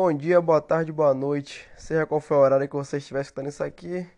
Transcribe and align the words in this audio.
Bom 0.00 0.12
dia, 0.12 0.40
boa 0.40 0.60
tarde, 0.60 0.92
boa 0.92 1.12
noite. 1.12 1.68
Seja 1.76 2.06
qual 2.06 2.20
for 2.20 2.36
o 2.36 2.40
horário 2.42 2.68
que 2.68 2.76
você 2.76 2.98
estiver 2.98 3.20
escutando 3.20 3.48
isso 3.48 3.64
aqui. 3.64 4.08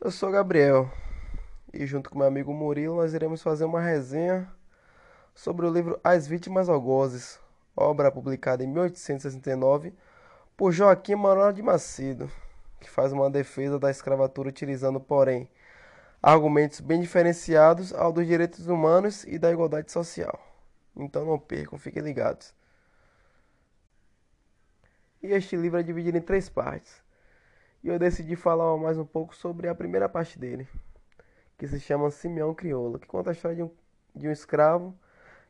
Eu 0.00 0.12
sou 0.12 0.30
Gabriel. 0.30 0.88
E 1.72 1.84
junto 1.84 2.08
com 2.08 2.16
meu 2.16 2.28
amigo 2.28 2.54
Murilo, 2.54 2.94
nós 2.94 3.12
iremos 3.12 3.42
fazer 3.42 3.64
uma 3.64 3.80
resenha 3.80 4.48
sobre 5.34 5.66
o 5.66 5.72
livro 5.72 5.98
As 6.04 6.28
Vítimas 6.28 6.68
Algozes, 6.68 7.40
obra 7.76 8.12
publicada 8.12 8.62
em 8.62 8.68
1869 8.68 9.92
por 10.56 10.70
Joaquim 10.70 11.16
Manuel 11.16 11.52
de 11.52 11.64
Macedo, 11.64 12.30
que 12.78 12.88
faz 12.88 13.10
uma 13.10 13.28
defesa 13.28 13.80
da 13.80 13.90
escravatura 13.90 14.50
utilizando, 14.50 15.00
porém, 15.00 15.50
argumentos 16.22 16.78
bem 16.78 17.00
diferenciados 17.00 17.92
ao 17.92 18.12
dos 18.12 18.24
direitos 18.24 18.68
humanos 18.68 19.24
e 19.24 19.36
da 19.36 19.50
igualdade 19.50 19.90
social. 19.90 20.40
Então 20.94 21.24
não 21.26 21.40
percam, 21.40 21.76
fiquem 21.76 22.04
ligados. 22.04 22.54
E 25.26 25.32
este 25.32 25.56
livro 25.56 25.80
é 25.80 25.82
dividido 25.82 26.16
em 26.16 26.20
três 26.20 26.48
partes. 26.48 27.02
E 27.82 27.88
eu 27.88 27.98
decidi 27.98 28.36
falar 28.36 28.76
mais 28.76 28.96
um 28.96 29.04
pouco 29.04 29.34
sobre 29.34 29.66
a 29.66 29.74
primeira 29.74 30.08
parte 30.08 30.38
dele, 30.38 30.68
que 31.58 31.66
se 31.66 31.80
chama 31.80 32.12
Simeão 32.12 32.54
Crioulo, 32.54 32.96
que 32.96 33.08
conta 33.08 33.30
a 33.30 33.32
história 33.32 33.56
de 33.56 33.62
um, 33.64 33.70
de 34.14 34.28
um 34.28 34.30
escravo 34.30 34.96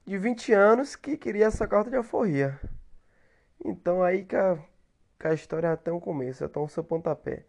de 0.06 0.16
20 0.16 0.54
anos 0.54 0.96
que 0.96 1.18
queria 1.18 1.44
essa 1.44 1.68
carta 1.68 1.90
de 1.90 1.96
alforria. 1.96 2.58
Então 3.62 4.02
aí 4.02 4.24
que 4.24 4.34
a, 4.34 4.58
que 5.18 5.26
a 5.28 5.34
história 5.34 5.70
até 5.70 5.92
o 5.92 6.00
começo, 6.00 6.42
até 6.42 6.58
o 6.58 6.66
seu 6.68 6.82
pontapé. 6.82 7.44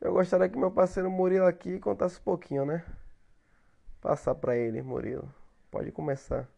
Eu 0.00 0.14
gostaria 0.14 0.48
que 0.48 0.58
meu 0.58 0.70
parceiro 0.70 1.10
Murilo 1.10 1.44
aqui 1.44 1.78
contasse 1.78 2.18
um 2.18 2.22
pouquinho, 2.22 2.64
né? 2.64 2.82
Passar 4.00 4.34
para 4.34 4.56
ele, 4.56 4.80
Murilo. 4.80 5.28
Pode 5.70 5.92
começar. 5.92 6.48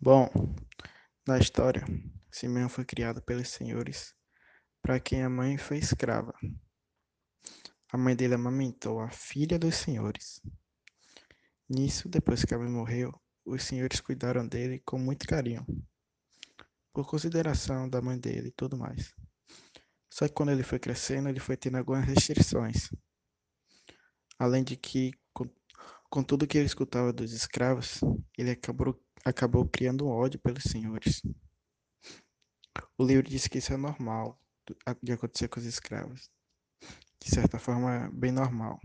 Bom, 0.00 0.30
na 1.24 1.38
história, 1.38 1.84
Simeão 2.32 2.68
foi 2.68 2.84
criado 2.84 3.22
pelos 3.22 3.48
senhores, 3.48 4.12
para 4.82 4.98
quem 4.98 5.22
a 5.22 5.30
mãe 5.30 5.56
foi 5.56 5.78
escrava. 5.78 6.34
A 7.92 7.96
mãe 7.96 8.16
dele 8.16 8.34
amamentou 8.34 9.00
a 9.00 9.08
filha 9.08 9.56
dos 9.56 9.76
senhores. 9.76 10.40
Nisso, 11.68 12.08
depois 12.08 12.44
que 12.44 12.52
a 12.54 12.58
mãe 12.58 12.68
morreu, 12.68 13.12
os 13.44 13.62
senhores 13.62 14.00
cuidaram 14.00 14.46
dele 14.46 14.80
com 14.84 14.98
muito 14.98 15.26
carinho, 15.28 15.64
por 16.92 17.06
consideração 17.06 17.88
da 17.88 18.02
mãe 18.02 18.18
dele 18.18 18.48
e 18.48 18.52
tudo 18.52 18.76
mais. 18.76 19.14
Só 20.10 20.26
que 20.26 20.34
quando 20.34 20.50
ele 20.50 20.64
foi 20.64 20.80
crescendo, 20.80 21.28
ele 21.28 21.40
foi 21.40 21.56
tendo 21.56 21.78
algumas 21.78 22.04
restrições. 22.04 22.90
Além 24.38 24.64
de 24.64 24.76
que, 24.76 25.12
com, 25.32 25.48
com 26.10 26.24
tudo 26.24 26.48
que 26.48 26.58
ele 26.58 26.66
escutava 26.66 27.12
dos 27.12 27.32
escravos, 27.32 28.00
ele 28.36 28.50
acabou 28.50 29.00
acabou 29.24 29.66
criando 29.66 30.08
ódio 30.08 30.40
pelos 30.40 30.64
senhores. 30.64 31.22
O 32.96 33.04
livro 33.04 33.28
diz 33.28 33.46
que 33.46 33.58
isso 33.58 33.72
é 33.72 33.76
normal 33.76 34.40
de 35.02 35.12
acontecer 35.12 35.48
com 35.48 35.60
os 35.60 35.66
escravos. 35.66 36.30
De 37.20 37.30
certa 37.30 37.58
forma, 37.58 38.10
bem 38.12 38.32
normal. 38.32 38.80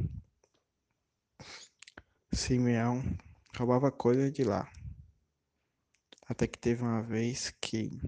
Simeão 2.31 3.01
roubava 3.57 3.91
coisas 3.91 4.31
de 4.31 4.43
lá. 4.43 4.69
Até 6.27 6.47
que 6.47 6.59
teve 6.59 6.83
uma 6.83 7.01
vez 7.01 7.51
que 7.61 7.99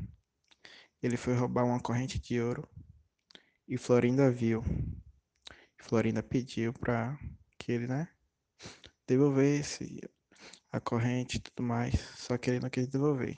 ele 1.01 1.17
foi 1.17 1.35
roubar 1.35 1.65
uma 1.65 1.79
corrente 1.79 2.19
de 2.19 2.39
ouro 2.41 2.67
e 3.67 3.77
Florinda 3.77 4.29
viu. 4.29 4.63
Florinda 5.77 6.21
pediu 6.21 6.73
para 6.73 7.17
que 7.57 7.71
ele, 7.71 7.87
né, 7.87 8.09
devolvesse 9.07 10.01
a 10.71 10.79
corrente 10.79 11.37
e 11.37 11.39
tudo 11.39 11.63
mais, 11.63 11.99
só 12.15 12.37
que 12.37 12.49
ele 12.49 12.59
não 12.59 12.69
devolver. 12.69 13.37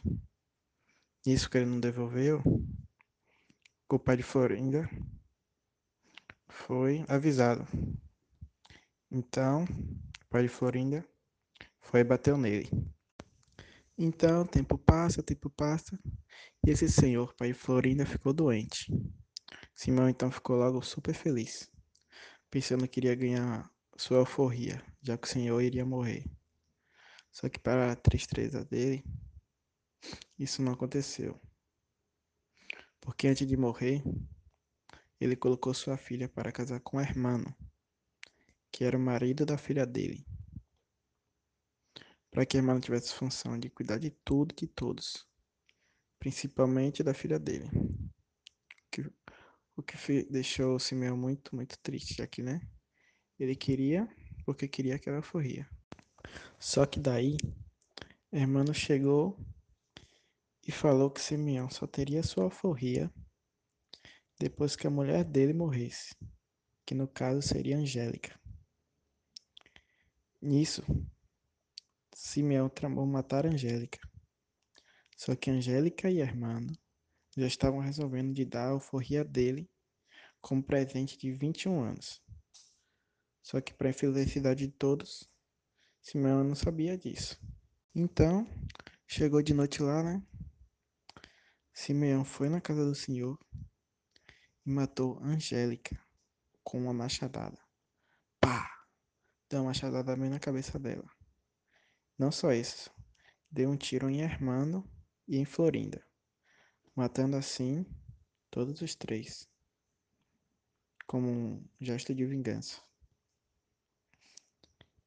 Isso 1.25 1.49
que 1.49 1.57
ele 1.57 1.67
não 1.67 1.79
devolveu, 1.79 2.41
o 3.89 3.99
pai 3.99 4.17
de 4.17 4.23
Florinda 4.23 4.89
foi 6.47 7.05
avisado. 7.07 7.67
Então, 9.09 9.63
o 9.63 10.29
pai 10.29 10.43
de 10.43 10.49
Florinda 10.49 11.05
foi 11.79 11.99
e 11.99 12.03
bateu 12.03 12.37
nele. 12.37 12.69
Então, 13.97 14.45
tempo 14.45 14.77
passa, 14.77 15.21
tempo 15.21 15.49
passa, 15.49 15.99
e 16.65 16.71
esse 16.71 16.89
senhor, 16.89 17.35
pai 17.35 17.49
de 17.49 17.53
Florinda, 17.53 18.05
ficou 18.05 18.33
doente. 18.33 18.91
Simão 19.75 20.09
então 20.09 20.31
ficou 20.31 20.55
logo 20.55 20.81
super 20.81 21.13
feliz, 21.13 21.69
pensando 22.49 22.87
que 22.87 22.99
iria 22.99 23.15
ganhar 23.15 23.69
sua 23.97 24.19
alforria, 24.19 24.83
já 25.01 25.17
que 25.17 25.27
o 25.27 25.29
senhor 25.29 25.61
iria 25.61 25.85
morrer. 25.85 26.25
Só 27.31 27.47
que 27.49 27.59
para 27.59 27.91
a 27.91 27.95
tristeza 27.95 28.65
dele, 28.65 29.03
isso 30.37 30.61
não 30.61 30.73
aconteceu. 30.73 31.39
Porque 32.99 33.27
antes 33.27 33.47
de 33.47 33.57
morrer, 33.57 34.03
ele 35.19 35.35
colocou 35.35 35.73
sua 35.73 35.97
filha 35.97 36.27
para 36.27 36.51
casar 36.51 36.79
com 36.81 36.97
o 36.97 37.01
hermano, 37.01 37.55
que 38.71 38.83
era 38.83 38.97
o 38.97 39.01
marido 39.01 39.45
da 39.45 39.57
filha 39.57 39.85
dele. 39.85 40.25
Para 42.29 42.45
que 42.45 42.57
o 42.57 42.59
hermano 42.59 42.79
tivesse 42.79 43.13
função 43.13 43.57
de 43.57 43.69
cuidar 43.69 43.97
de 43.97 44.11
tudo 44.11 44.53
e 44.53 44.55
de 44.55 44.67
todos, 44.67 45.27
principalmente 46.19 47.03
da 47.03 47.13
filha 47.13 47.39
dele. 47.39 47.69
O 49.75 49.81
que 49.81 50.23
deixou 50.23 50.75
o 50.75 50.79
Simeão 50.79 51.17
muito, 51.17 51.55
muito 51.55 51.77
triste, 51.79 52.25
que, 52.27 52.43
né? 52.43 52.61
Ele 53.39 53.55
queria, 53.55 54.07
porque 54.45 54.67
queria 54.67 54.99
que 54.99 55.09
ela 55.09 55.21
forria. 55.21 55.67
Só 56.59 56.85
que 56.85 56.99
daí, 56.99 57.37
Hermano 58.31 58.73
chegou 58.73 59.37
e 60.67 60.71
falou 60.71 61.09
que 61.09 61.21
Simeão 61.21 61.69
só 61.69 61.87
teria 61.87 62.23
sua 62.23 62.43
alforria 62.43 63.11
depois 64.39 64.75
que 64.75 64.87
a 64.87 64.89
mulher 64.89 65.23
dele 65.23 65.53
morresse, 65.53 66.15
que 66.85 66.95
no 66.95 67.07
caso 67.07 67.41
seria 67.41 67.77
Angélica. 67.77 68.39
Nisso, 70.41 70.83
Simeão 72.15 72.69
tramou 72.69 73.05
matar 73.05 73.45
Angélica. 73.45 73.99
Só 75.15 75.35
que 75.35 75.51
Angélica 75.51 76.09
e 76.09 76.19
Hermano 76.19 76.73
já 77.37 77.45
estavam 77.45 77.79
resolvendo 77.79 78.33
de 78.33 78.45
dar 78.45 78.67
a 78.67 78.71
alforria 78.71 79.23
dele 79.23 79.69
como 80.41 80.63
presente 80.63 81.17
de 81.17 81.31
21 81.31 81.83
anos. 81.83 82.21
Só 83.43 83.61
que, 83.61 83.73
para 83.73 83.89
infelicidade 83.89 84.65
de 84.65 84.73
todos, 84.73 85.29
Simeão 86.01 86.43
não 86.43 86.55
sabia 86.55 86.97
disso. 86.97 87.39
Então, 87.93 88.47
chegou 89.07 89.41
de 89.41 89.53
noite 89.53 89.83
lá, 89.83 90.01
né? 90.01 90.21
Simeão 91.71 92.25
foi 92.25 92.49
na 92.49 92.59
casa 92.59 92.83
do 92.83 92.95
senhor 92.95 93.37
e 94.65 94.71
matou 94.71 95.19
Angélica 95.23 95.97
com 96.63 96.79
uma 96.79 96.93
machadada. 96.93 97.59
Pá! 98.39 98.67
Deu 99.47 99.59
uma 99.59 99.67
machadada 99.67 100.15
bem 100.15 100.29
na 100.29 100.39
cabeça 100.39 100.79
dela. 100.79 101.07
Não 102.17 102.31
só 102.31 102.51
isso, 102.51 102.89
deu 103.49 103.69
um 103.69 103.77
tiro 103.77 104.09
em 104.09 104.21
Hermano 104.21 104.89
e 105.27 105.37
em 105.37 105.45
Florinda, 105.45 106.03
matando 106.95 107.37
assim 107.37 107.85
todos 108.49 108.81
os 108.81 108.95
três, 108.95 109.47
como 111.05 111.29
um 111.29 111.69
gesto 111.79 112.13
de 112.13 112.25
vingança. 112.25 112.81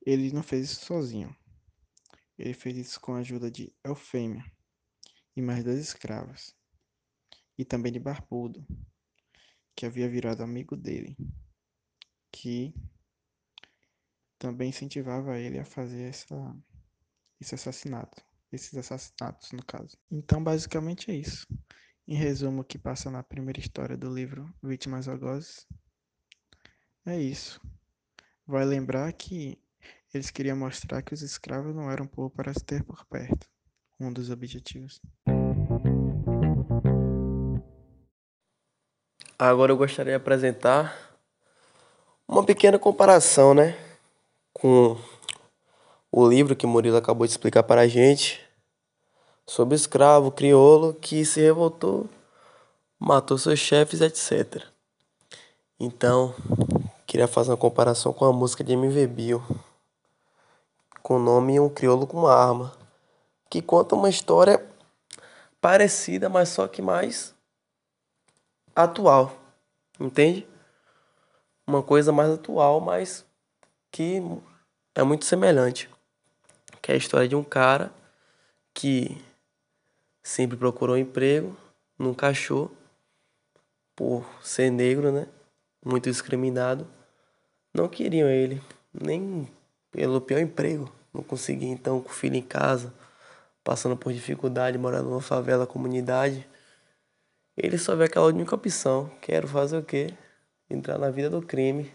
Ele 0.07 0.33
não 0.33 0.43
fez 0.43 0.71
isso 0.71 0.85
sozinho. 0.85 1.35
Ele 2.39 2.53
fez 2.53 2.77
isso 2.77 3.01
com 3.01 3.15
a 3.15 3.19
ajuda 3.19 3.51
de 3.51 3.73
Eufêmia 3.83 4.45
e 5.37 5.43
mais 5.43 5.65
dois 5.65 5.79
escravos, 5.79 6.55
e 7.59 7.65
também 7.65 7.93
de 7.93 7.99
Barbudo, 7.99 8.67
que 9.75 9.87
havia 9.87 10.09
virado 10.09 10.43
amigo 10.43 10.77
dele, 10.77 11.17
que 12.31 12.75
também 14.39 14.69
incentivava 14.69 15.39
ele 15.39 15.59
a 15.59 15.65
fazer 15.65 16.03
essa, 16.03 16.57
esse 17.41 17.55
assassinato, 17.55 18.23
esses 18.53 18.77
assassinatos 18.77 19.53
no 19.53 19.65
caso. 19.65 19.97
Então, 20.11 20.43
basicamente 20.43 21.11
é 21.11 21.15
isso. 21.15 21.47
Em 22.07 22.17
resumo, 22.17 22.61
o 22.61 22.65
que 22.65 22.79
passa 22.79 23.11
na 23.11 23.23
primeira 23.23 23.59
história 23.59 23.97
do 23.97 24.13
livro 24.13 24.53
Vítimas 24.63 25.09
Algozes 25.09 25.67
é 27.07 27.19
isso. 27.19 27.61
Vai 28.47 28.65
lembrar 28.65 29.11
que 29.15 29.59
eles 30.15 30.31
queriam 30.31 30.57
mostrar 30.57 31.03
que 31.03 31.13
os 31.13 31.23
escravos 31.23 31.75
não 31.75 31.91
eram 31.91 32.07
povo 32.07 32.31
para 32.31 32.53
se 32.53 32.65
ter 32.65 32.85
por 32.85 33.05
perto, 33.07 33.47
um 33.99 34.13
dos 34.13 34.31
objetivos. 34.31 35.01
Agora 39.37 39.73
eu 39.73 39.77
gostaria 39.77 40.13
de 40.13 40.17
apresentar 40.17 41.19
uma 42.29 42.45
pequena 42.45 42.79
comparação, 42.79 43.53
né, 43.53 43.77
com 44.53 44.97
o 46.11 46.29
livro 46.29 46.55
que 46.55 46.67
Murilo 46.67 46.97
acabou 46.97 47.27
de 47.27 47.33
explicar 47.33 47.65
para 47.65 47.81
a 47.81 47.89
gente 47.89 48.41
sobre 49.47 49.75
o 49.75 49.77
escravo 49.77 50.31
crioulo 50.31 50.95
que 50.95 51.25
se 51.25 51.41
revoltou, 51.41 52.09
matou 52.99 53.37
seus 53.37 53.59
chefes, 53.59 54.01
etc. 54.01 54.63
Então, 55.79 56.33
queria 57.05 57.27
fazer 57.27 57.51
uma 57.51 57.57
comparação 57.57 58.13
com 58.13 58.25
a 58.25 58.33
música 58.33 58.63
de 58.63 58.73
MV 58.73 59.07
Bill 59.09 59.43
com 61.05 61.17
o 61.17 61.19
nome 61.19 61.61
Um 61.61 61.69
Crioulo 61.69 62.07
com 62.07 62.21
uma 62.21 62.35
Arma, 62.35 62.73
que 63.51 63.61
conta 63.61 63.95
uma 63.95 64.09
história 64.09 64.67
parecida, 65.61 66.31
mas 66.31 66.49
só 66.49 66.67
que 66.67 66.81
mais 66.81 67.35
atual, 68.75 69.37
entende? 70.01 70.49
Uma 71.67 71.83
coisa 71.83 72.11
mais 72.11 72.31
atual, 72.31 72.81
mas 72.81 73.23
que 73.93 74.23
é 74.95 75.03
muito 75.03 75.27
semelhante. 75.27 75.91
Que 76.81 76.93
é 76.93 76.95
a 76.95 76.99
história 76.99 77.29
de 77.29 77.37
um 77.37 77.45
cara 77.45 77.93
que 78.73 79.23
sempre 80.23 80.57
procurou 80.57 80.97
um 80.97 80.99
emprego, 80.99 81.55
nunca 81.99 82.29
achou, 82.29 82.75
por 83.95 84.25
ser 84.43 84.71
negro, 84.71 85.13
né? 85.13 85.29
Muito 85.85 86.11
discriminado. 86.11 86.87
Não 87.75 87.91
queriam 87.91 88.27
ele, 88.27 88.63
nem 88.91 89.53
pelo 89.95 90.21
pior 90.21 90.41
emprego. 90.41 90.93
Não 91.13 91.23
conseguia 91.23 91.69
então 91.69 92.01
com 92.01 92.09
o 92.09 92.13
filho 92.13 92.35
em 92.35 92.43
casa, 92.43 92.93
passando 93.63 93.97
por 93.97 94.13
dificuldade, 94.13 94.77
morando 94.77 95.09
numa 95.09 95.21
favela, 95.21 95.69
comunidade. 95.69 96.47
Ele 97.57 97.79
só 97.79 97.95
vê 97.95 98.07
aquela 98.07 98.27
única 98.27 98.57
opção, 98.57 99.09
quero 99.21 99.47
fazer 99.47 99.79
o 99.79 99.83
quê? 99.85 100.13
Entrar 100.69 100.99
na 100.99 101.11
vida 101.11 101.31
do 101.31 101.41
crime. 101.41 101.95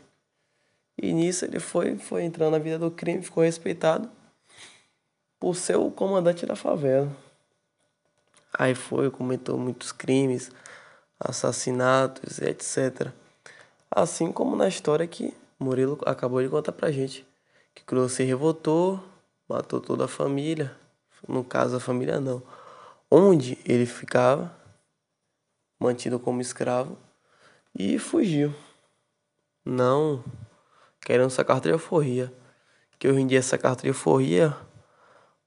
E 0.98 1.12
nisso 1.12 1.44
ele 1.44 1.60
foi, 1.60 1.98
foi 1.98 2.24
entrando 2.24 2.52
na 2.54 2.60
vida 2.60 2.80
do 2.80 2.90
crime, 2.90 3.22
ficou 3.22 3.44
respeitado 3.44 4.10
por 5.38 5.54
ser 5.56 5.76
o 5.76 5.92
comandante 5.92 6.46
da 6.46 6.56
favela. 6.56 7.12
Aí 8.54 8.74
foi, 8.74 9.12
comentou 9.12 9.58
muitos 9.58 9.92
crimes, 9.92 10.50
assassinatos, 11.20 12.40
etc. 12.40 13.12
Assim 13.92 14.32
como 14.32 14.56
na 14.56 14.70
história 14.70 15.06
que 15.06 15.34
Murilo 15.60 16.00
acabou 16.06 16.42
de 16.42 16.48
contar 16.48 16.72
pra 16.72 16.92
gente, 16.92 17.28
que 17.80 17.86
Cruz 17.86 18.12
se 18.14 18.24
revoltou, 18.24 19.02
matou 19.48 19.80
toda 19.80 20.06
a 20.06 20.08
família, 20.08 20.76
no 21.28 21.44
caso 21.44 21.78
a 21.78 21.80
família 21.80 22.20
não, 22.20 22.44
onde 23.10 23.58
ele 23.66 23.86
ficava, 23.86 24.54
mantido 25.80 26.20
como 26.20 26.42
escravo, 26.42 26.98
e 27.74 27.98
fugiu. 27.98 28.54
Não 29.64 30.24
querendo 31.02 31.28
essa 31.28 31.46
carta 31.46 31.70
de 31.70 31.74
alforria, 31.74 32.34
que 32.98 33.08
hoje 33.08 33.22
em 33.22 33.28
dia 33.28 33.40
essa 33.40 33.58
carta 33.58 33.84
de 33.84 33.90
alforria 33.90 34.56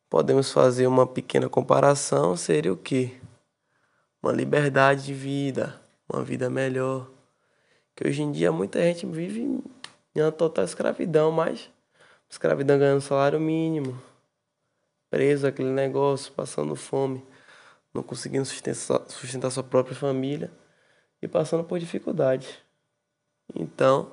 podemos 0.08 0.50
fazer 0.50 0.86
uma 0.86 1.06
pequena 1.06 1.48
comparação, 1.48 2.36
seria 2.36 2.72
o 2.72 2.76
quê? 2.76 3.20
Uma 4.22 4.32
liberdade 4.32 5.04
de 5.04 5.14
vida, 5.14 5.78
uma 6.10 6.22
vida 6.22 6.48
melhor. 6.48 7.10
Que 7.94 8.08
hoje 8.08 8.22
em 8.22 8.32
dia 8.32 8.50
muita 8.50 8.80
gente 8.80 9.04
vive 9.04 9.40
em 9.42 10.22
uma 10.22 10.32
total 10.32 10.64
escravidão, 10.64 11.30
mas 11.30 11.70
escravidão 12.32 12.78
ganhando 12.78 13.02
salário 13.02 13.38
mínimo, 13.38 14.02
preso 15.10 15.46
aquele 15.46 15.68
negócio, 15.68 16.32
passando 16.32 16.74
fome, 16.74 17.22
não 17.92 18.02
conseguindo 18.02 18.46
sustentar, 18.46 19.04
sustentar 19.10 19.50
sua 19.50 19.62
própria 19.62 19.94
família 19.94 20.50
e 21.20 21.28
passando 21.28 21.62
por 21.62 21.78
dificuldade. 21.78 22.64
Então, 23.54 24.10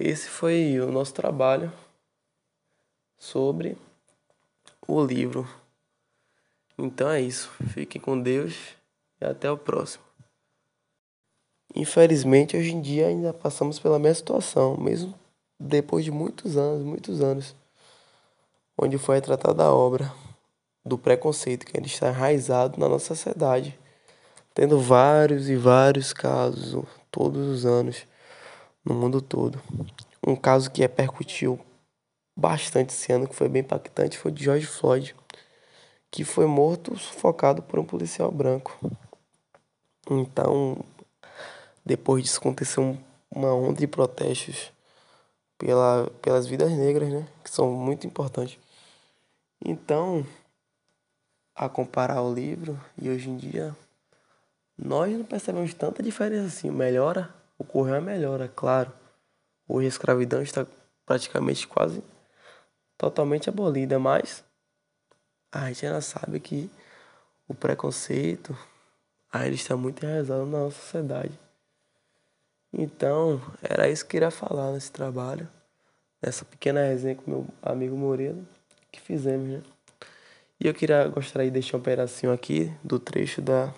esse 0.00 0.28
foi 0.28 0.80
o 0.80 0.90
nosso 0.90 1.14
trabalho 1.14 1.72
sobre 3.16 3.78
o 4.84 5.00
livro. 5.00 5.48
Então 6.76 7.08
é 7.08 7.20
isso. 7.20 7.50
Fiquem 7.72 8.00
com 8.02 8.20
Deus 8.20 8.74
e 9.20 9.24
até 9.24 9.48
o 9.48 9.56
próximo. 9.56 10.02
Infelizmente, 11.72 12.56
hoje 12.56 12.74
em 12.74 12.82
dia 12.82 13.06
ainda 13.06 13.32
passamos 13.32 13.78
pela 13.78 13.98
mesma 13.98 14.16
situação, 14.16 14.76
mesmo 14.76 15.14
depois 15.60 16.02
de 16.02 16.10
muitos 16.10 16.56
anos, 16.56 16.82
muitos 16.82 17.20
anos, 17.20 17.54
onde 18.78 18.96
foi 18.96 19.16
retratada 19.16 19.64
a 19.64 19.74
obra 19.74 20.10
do 20.82 20.96
preconceito 20.96 21.66
que 21.66 21.76
ainda 21.76 21.86
está 21.86 22.08
enraizado 22.08 22.80
na 22.80 22.88
nossa 22.88 23.14
sociedade, 23.14 23.78
tendo 24.54 24.80
vários 24.80 25.50
e 25.50 25.56
vários 25.56 26.14
casos 26.14 26.86
todos 27.10 27.46
os 27.46 27.66
anos 27.66 28.06
no 28.82 28.94
mundo 28.94 29.20
todo. 29.20 29.60
Um 30.26 30.34
caso 30.34 30.70
que 30.70 30.80
repercutiu 30.80 31.60
bastante 32.34 32.94
esse 32.94 33.12
ano, 33.12 33.28
que 33.28 33.34
foi 33.34 33.48
bem 33.48 33.60
impactante, 33.60 34.16
foi 34.16 34.32
de 34.32 34.44
George 34.44 34.66
Floyd, 34.66 35.14
que 36.10 36.24
foi 36.24 36.46
morto 36.46 36.96
sufocado 36.96 37.62
por 37.62 37.78
um 37.78 37.84
policial 37.84 38.32
branco. 38.32 38.78
Então, 40.10 40.78
depois 41.84 42.24
disso 42.24 42.38
aconteceu 42.38 42.82
um, 42.82 42.98
uma 43.30 43.52
onda 43.52 43.78
de 43.78 43.86
protestos 43.86 44.72
pela, 45.60 46.10
pelas 46.22 46.46
vidas 46.46 46.72
negras, 46.72 47.10
né? 47.10 47.28
Que 47.44 47.50
são 47.50 47.70
muito 47.70 48.06
importantes. 48.06 48.58
Então, 49.62 50.26
a 51.54 51.68
comparar 51.68 52.22
o 52.22 52.32
livro 52.32 52.80
e 52.96 53.10
hoje 53.10 53.28
em 53.28 53.36
dia, 53.36 53.76
nós 54.76 55.12
não 55.12 55.24
percebemos 55.24 55.74
tanta 55.74 56.02
diferença 56.02 56.46
assim. 56.46 56.70
Melhora, 56.70 57.32
ocorreu 57.58 57.96
a 57.96 58.00
melhora, 58.00 58.48
claro. 58.48 58.90
Hoje 59.68 59.84
a 59.84 59.90
escravidão 59.90 60.40
está 60.40 60.66
praticamente 61.04 61.68
quase 61.68 62.02
totalmente 62.96 63.50
abolida, 63.50 63.98
mas 63.98 64.42
a 65.52 65.68
gente 65.68 65.84
ainda 65.84 66.00
sabe 66.00 66.40
que 66.40 66.70
o 67.46 67.54
preconceito 67.54 68.56
ainda 69.30 69.54
está 69.54 69.76
muito 69.76 70.02
enraizado 70.04 70.46
na 70.46 70.58
nossa 70.58 70.80
sociedade. 70.80 71.38
Então, 72.72 73.40
era 73.62 73.88
isso 73.88 74.04
que 74.04 74.16
eu 74.16 74.20
queria 74.20 74.30
falar 74.30 74.72
nesse 74.72 74.92
trabalho, 74.92 75.48
nessa 76.22 76.44
pequena 76.44 76.84
resenha 76.84 77.16
com 77.16 77.30
meu 77.30 77.46
amigo 77.62 77.96
Murilo, 77.96 78.46
que 78.92 79.00
fizemos, 79.00 79.48
né? 79.48 79.62
E 80.58 80.66
eu 80.66 80.74
queria 80.74 81.08
gostaria 81.08 81.48
de 81.48 81.54
deixar 81.54 81.78
um 81.78 81.80
pedacinho 81.80 82.32
aqui 82.32 82.70
do 82.84 82.98
trecho 82.98 83.40
da, 83.40 83.72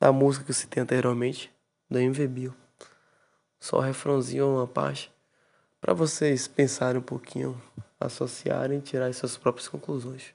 da 0.00 0.10
música 0.10 0.44
que 0.44 0.50
eu 0.50 0.54
citei 0.54 0.82
anteriormente, 0.82 1.50
do 1.88 1.98
MV 1.98 2.26
Bill. 2.28 2.54
Só 3.60 3.78
o 3.78 3.80
refrãozinho, 3.80 4.48
uma 4.48 4.66
parte, 4.66 5.12
para 5.80 5.92
vocês 5.92 6.48
pensarem 6.48 7.00
um 7.00 7.04
pouquinho 7.04 7.60
associarem 8.00 8.78
e 8.78 8.82
tirar 8.82 9.12
suas 9.12 9.36
próprias 9.36 9.68
conclusões. 9.68 10.34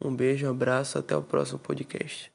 Um 0.00 0.14
beijo, 0.14 0.46
um 0.46 0.50
abraço, 0.50 0.98
até 0.98 1.14
o 1.16 1.22
próximo 1.22 1.58
podcast. 1.58 2.32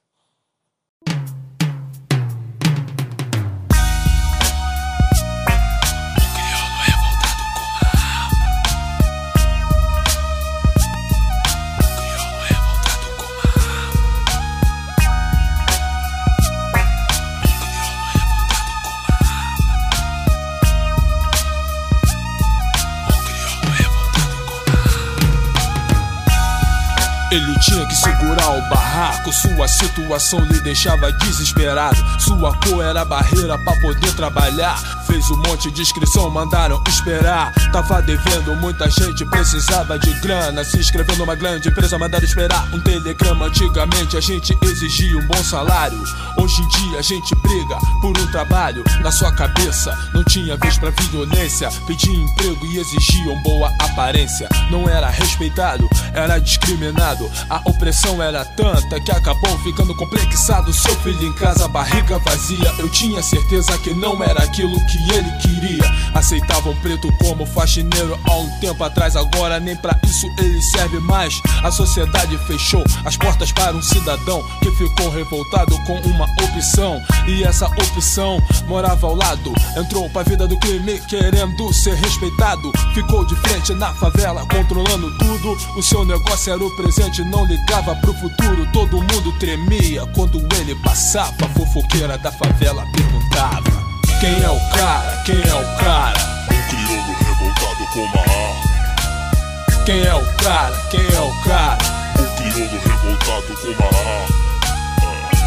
Ele 27.36 27.60
tinha 27.60 27.86
que 27.86 27.96
segurar 27.98 28.50
o 28.58 28.62
barraco, 28.70 29.30
sua 29.34 29.68
situação 29.68 30.40
lhe 30.46 30.58
deixava 30.62 31.12
desesperado. 31.12 31.98
Sua 32.18 32.56
cor 32.60 32.82
era 32.82 33.04
barreira 33.04 33.58
para 33.58 33.76
poder 33.82 34.14
trabalhar. 34.14 34.82
Fez 35.16 35.32
um 35.32 35.38
monte 35.38 35.72
de 35.72 35.82
inscrição, 35.82 36.30
mandaram 36.30 36.84
esperar. 36.90 37.54
Tava 37.72 38.02
devendo, 38.02 38.54
muita 38.58 38.90
gente 38.90 39.24
precisava 39.24 39.98
de 39.98 40.14
grana. 40.20 40.62
Se 40.66 40.78
inscreveu 40.78 41.16
numa 41.16 41.36
grande 41.36 41.70
empresa, 41.70 41.98
mandaram 41.98 42.26
esperar 42.26 42.68
um 42.74 42.82
telegrama. 42.82 43.46
Antigamente 43.46 44.18
a 44.18 44.20
gente 44.20 44.58
exigia 44.62 45.18
um 45.18 45.26
bom 45.26 45.42
salário. 45.42 45.98
Hoje 46.38 46.62
em 46.62 46.68
dia 46.68 47.00
a 47.00 47.02
gente 47.02 47.34
briga 47.36 47.78
por 48.02 48.10
um 48.18 48.28
trabalho. 48.28 48.84
Na 49.02 49.10
sua 49.10 49.32
cabeça 49.32 49.98
não 50.14 50.22
tinha 50.26 50.58
vez 50.58 50.78
pra 50.78 50.90
violência. 50.90 51.70
Pedia 51.88 52.14
emprego 52.14 52.66
e 52.66 52.78
exigiam 52.78 53.42
boa 53.42 53.72
aparência. 53.80 54.50
Não 54.70 54.90
era 54.90 55.10
respeitado, 55.10 55.88
era 56.14 56.40
discriminado. 56.40 57.32
A 57.50 57.62
opressão 57.64 58.22
era 58.22 58.44
tanta 58.44 59.00
que 59.00 59.12
acabou 59.14 59.58
ficando 59.60 59.96
complexado. 59.96 60.74
Seu 60.74 60.94
filho 60.98 61.24
em 61.26 61.34
casa, 61.36 61.70
barriga 61.70 62.20
vazia. 62.20 62.74
Eu 62.80 62.90
tinha 62.90 63.24
certeza 63.24 63.78
que 63.78 63.94
não 63.94 64.22
era 64.22 64.44
aquilo 64.44 64.76
que 64.88 65.05
ele 65.12 65.32
queria. 65.40 65.84
Aceitava 66.14 66.70
um 66.70 66.76
preto 66.78 67.12
como 67.18 67.46
faxineiro 67.46 68.18
há 68.28 68.36
um 68.38 68.50
tempo 68.60 68.84
atrás. 68.84 69.16
Agora 69.16 69.60
nem 69.60 69.76
pra 69.76 69.98
isso 70.04 70.28
ele 70.38 70.62
serve 70.62 71.00
mais. 71.00 71.42
A 71.64 71.72
sociedade 71.72 72.38
fechou 72.48 72.84
as 73.04 73.18
portas 73.18 73.52
para 73.52 73.76
um 73.76 73.82
cidadão 73.82 74.44
que 74.62 74.72
ficou 74.72 75.10
revoltado 75.10 75.78
com 75.84 76.00
uma 76.10 76.26
opção. 76.44 77.02
E 77.28 77.44
essa 77.44 77.68
opção 77.68 78.42
morava 78.68 79.08
ao 79.08 79.16
lado. 79.16 79.54
Entrou 79.78 80.10
pra 80.10 80.24
vida 80.24 80.48
do 80.48 80.58
crime 80.60 81.00
querendo 81.08 81.74
ser 81.74 81.96
respeitado. 81.96 82.72
Ficou 82.94 83.26
de 83.26 83.36
frente 83.36 83.74
na 83.74 83.94
favela, 83.94 84.46
controlando 84.48 85.18
tudo. 85.18 85.58
O 85.78 85.84
seu 85.84 86.06
negócio 86.06 86.54
era 86.54 86.64
o 86.64 86.76
presente, 86.76 87.24
não 87.26 87.46
ligava 87.46 87.96
pro 87.96 88.14
futuro. 88.14 88.68
Todo 88.72 88.98
mundo 88.98 89.32
tremia 89.40 90.06
quando 90.14 90.38
ele 90.56 90.76
passava. 90.76 91.46
A 91.46 91.50
fofoqueira 91.50 92.18
da 92.18 92.32
favela 92.32 92.86
perguntava: 92.94 93.95
Quem 94.26 94.42
é 94.42 94.50
o 94.50 94.60
cara? 94.70 95.22
Quem 95.24 95.36
é 95.36 95.54
o 95.54 95.76
cara? 95.76 96.20
Um 96.52 96.68
crioulo 96.68 97.14
revoltado 97.14 97.86
com 97.94 98.00
uma 98.00 98.22
arma. 98.22 99.86
Quem 99.86 100.04
é 100.04 100.16
o 100.16 100.26
cara? 100.38 100.76
Quem 100.90 101.06
é 101.06 101.20
o 101.20 101.44
cara? 101.44 101.78
Um 102.18 102.36
crioulo 102.36 102.80
revoltado 102.80 103.56
com 103.62 103.68
uma 103.68 103.86
arma. 103.86 104.26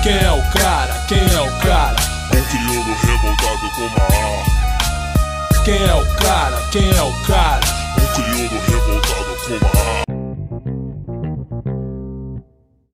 Quem 0.04 0.16
é 0.16 0.30
o 0.30 0.50
cara? 0.52 0.94
Quem 1.08 1.18
é 1.18 1.40
o 1.40 1.58
cara? 1.58 1.96
Um 2.32 2.44
crioulo 2.44 2.94
revoltado 3.02 3.70
com 3.74 3.82
uma 3.82 4.04
arma. 4.04 4.44
Quem 5.64 5.82
é 5.82 5.94
o 5.94 6.14
cara? 6.14 6.62
Quem 6.70 6.88
é 6.88 7.02
o 7.02 7.12
cara? 7.26 7.60
Um 8.00 8.06
crioulo 8.14 8.60
revoltado 8.64 9.36
com 9.44 9.54
uma 9.56 10.07